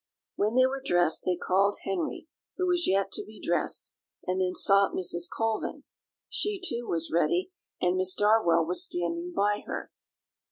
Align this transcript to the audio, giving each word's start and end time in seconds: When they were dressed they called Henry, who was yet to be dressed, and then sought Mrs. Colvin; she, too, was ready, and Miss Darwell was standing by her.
When 0.35 0.55
they 0.55 0.65
were 0.65 0.81
dressed 0.83 1.25
they 1.25 1.35
called 1.35 1.77
Henry, 1.83 2.27
who 2.57 2.65
was 2.65 2.87
yet 2.87 3.11
to 3.11 3.23
be 3.23 3.39
dressed, 3.39 3.93
and 4.25 4.41
then 4.41 4.55
sought 4.55 4.93
Mrs. 4.95 5.29
Colvin; 5.31 5.83
she, 6.27 6.59
too, 6.59 6.87
was 6.89 7.11
ready, 7.11 7.51
and 7.79 7.97
Miss 7.97 8.15
Darwell 8.15 8.65
was 8.65 8.83
standing 8.83 9.31
by 9.31 9.61
her. 9.67 9.91